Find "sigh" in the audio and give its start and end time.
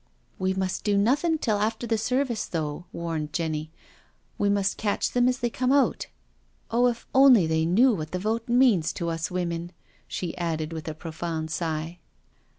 11.51-11.99